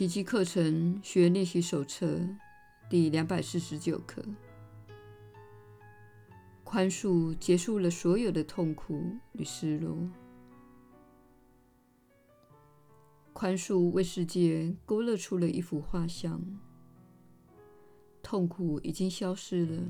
[0.00, 2.18] 奇迹课程学练习手册
[2.88, 4.24] 第两百四十九课：
[6.64, 9.94] 宽恕结束了所有的痛苦与失落。
[13.34, 16.42] 宽恕为世界勾勒出了一幅画像。
[18.22, 19.82] 痛苦已经消失了，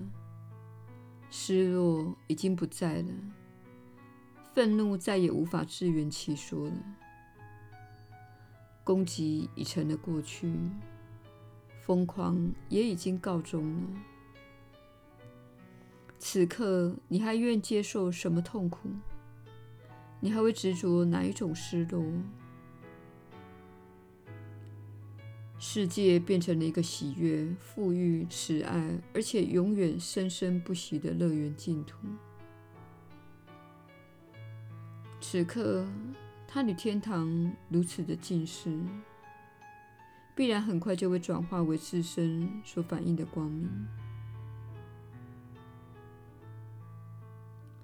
[1.30, 3.12] 失落已经不在了，
[4.54, 6.74] 愤怒再也无法自圆其说了。
[8.90, 10.52] 攻击已成了过去，
[11.82, 13.82] 疯狂也已经告终了。
[16.18, 18.88] 此刻，你还愿接受什么痛苦？
[20.18, 22.04] 你还会执着哪一种失落？
[25.60, 31.96] 世界变成了一个喜悦、富裕、慈爱，而且永远生生不息的乐园净土。
[35.20, 35.86] 此刻，
[36.52, 38.76] 他与天堂如此的近似，
[40.34, 43.70] 必然很快就会转化为自身所反映的光明。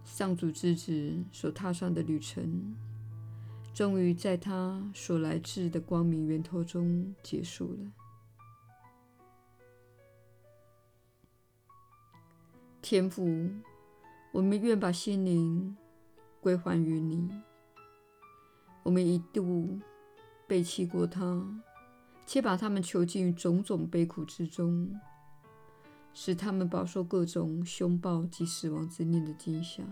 [0.04, 2.74] 上主之子所踏上的旅程。
[3.72, 7.92] 终于在他所来自的光明源头中结束了。
[12.80, 13.50] 天父，
[14.32, 15.76] 我们愿把心灵
[16.40, 17.30] 归还于你。
[18.86, 19.80] 我们一度
[20.46, 21.44] 背弃过他，
[22.24, 24.94] 且把他们囚禁于种种悲苦之中，
[26.14, 29.82] 使他们饱受各种凶暴及死亡之念的惊吓。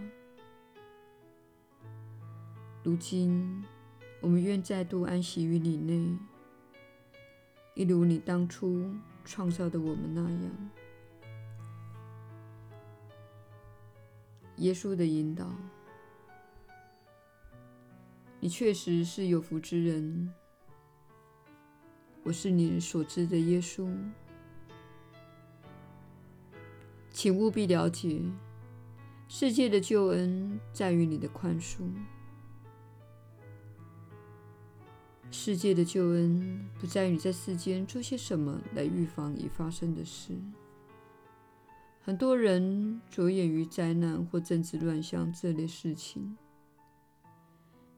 [2.84, 3.64] 如今，
[4.20, 6.16] 我们愿再度安息于你内，
[7.74, 10.70] 一如你当初创造的我们那样。
[14.58, 15.52] 耶稣的引导，
[18.44, 20.30] 你确实是有福之人。
[22.22, 23.90] 我是你所知的耶稣，
[27.10, 28.20] 请务必了解，
[29.28, 31.84] 世界的救恩在于你的宽恕。
[35.30, 40.34] 世界的救恩不在于你在世间做些什么来预防已发生的事。
[42.02, 46.36] 很多人着眼于灾难或政治乱象这类事情，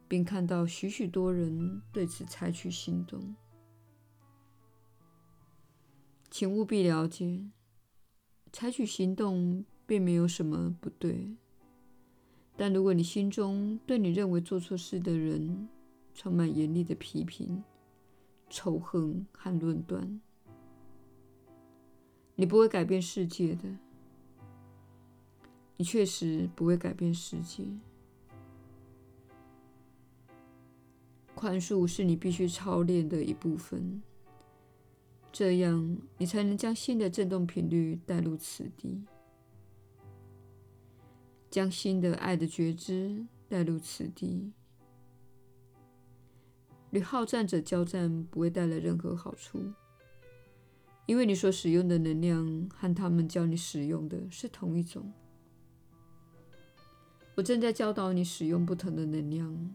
[0.09, 3.35] 并看到许许多人对此采取行动。
[6.31, 7.51] 请务必了解，
[8.53, 11.37] 采取行动并没有什么不对。
[12.57, 15.69] 但如果你心中对你认为做错事的人，
[16.15, 17.63] 充满严厉的批评、
[18.49, 20.21] 仇恨和论断，
[22.35, 23.77] 你不会改变世界的。
[25.77, 27.65] 你确实不会改变世界。
[31.37, 34.03] 宽恕是你必须操练的一部分，
[35.31, 39.05] 这样你才能将新的振动频率带入此地，
[41.51, 44.51] 将新的爱的觉知带入此地。
[46.93, 49.61] 与好战者交战不会带来任何好处，
[51.05, 55.13] 因为你所使用的能量和他们教你使用的是同一种。
[57.35, 59.75] 我正在教导你使用不同的能量，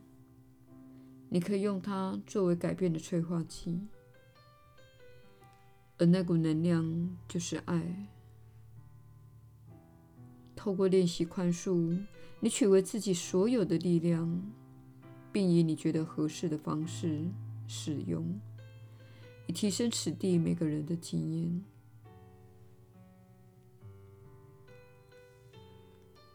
[1.33, 3.79] 你可以用它作为改变的催化剂，
[5.97, 8.09] 而那股能量就是爱。
[10.55, 11.97] 透过练习宽恕，
[12.41, 14.51] 你取回自己所有的力量。
[15.33, 17.23] 并以你觉得合适的方式
[17.65, 18.37] 使用，
[19.47, 21.63] 以提升此地每个人的经验。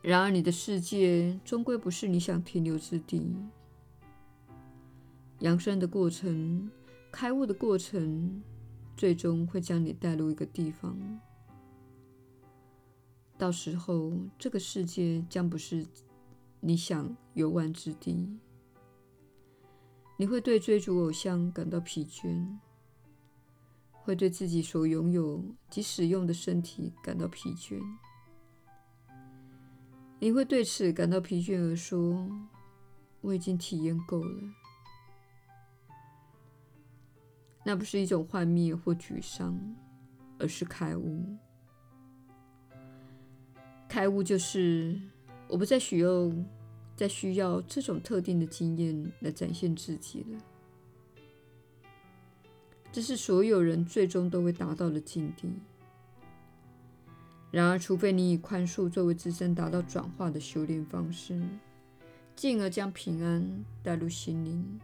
[0.00, 3.36] 然而，你的世界终归不是你想停留之地。
[5.40, 6.70] 扬升的过程、
[7.12, 8.42] 开悟的过程，
[8.96, 10.96] 最终会将你带入一个地方。
[13.38, 15.86] 到时候，这个世界将不是
[16.60, 18.38] 你想游玩之地。
[20.16, 22.56] 你会对追逐偶像感到疲倦，
[23.92, 27.78] 会对自己所拥有及使用的身体感到疲倦。
[30.18, 32.26] 你会对此感到疲倦而说
[33.20, 34.42] ：“我已经体验够了。”
[37.66, 39.58] 那不是一种幻灭或沮丧，
[40.38, 41.36] 而是开悟。
[43.88, 44.96] 开悟就是
[45.48, 46.32] 我不再需要。
[46.96, 50.38] 再需要这种特定的经验来展现自己了。
[52.90, 55.46] 这是所有人最终都会达到的境地。
[57.50, 61.38] 然而，除非你以宽恕作为自身达到转化的修炼方式，
[62.34, 63.46] 进而将平安
[63.82, 64.80] 带入心灵，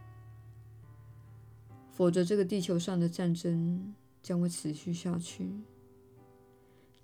[1.93, 5.49] 否则这个地球上的战争将会持续下去，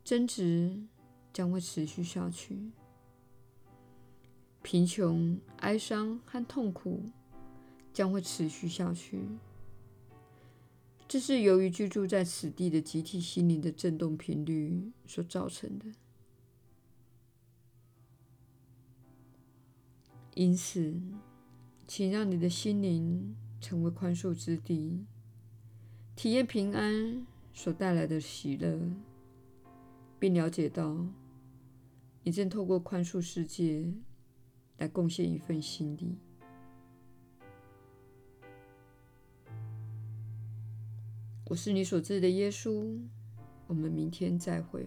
[0.02, 0.82] 争执
[1.32, 2.58] 将会持续下去，
[4.62, 7.05] 贫穷、哀伤和痛苦
[7.93, 9.23] 将会持续下去。
[11.06, 15.87] 这是由于居住在此地的集体心灵的振动频率所造成的。
[20.35, 20.94] 因此，
[21.87, 25.05] 请让你的心灵成为宽恕之地，
[26.15, 28.79] 体验平安所带来的喜乐，
[30.19, 31.07] 并了解到
[32.23, 33.93] 你正透过宽恕世界
[34.79, 36.17] 来贡献一份心力。
[41.47, 43.01] 我是你所知的耶稣，
[43.67, 44.87] 我们明天再会。